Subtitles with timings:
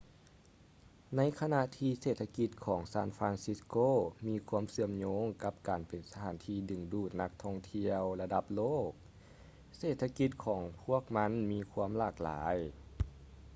[1.15, 3.87] ໃນຂະນະທີ່ເສດຖະກິດຂອງ san francisco
[4.27, 8.89] ມີຄວາມເຊື່ອມໂຍງກັບການເປັນສະຖານທີ່ດຶງດູດນັກທ່ອງທ່ຽວລະດັບໂລກ
[9.77, 12.55] ເສດຖະກິດຂອງພວກມັນມີຄວາມຫຼາກຫຼາຍ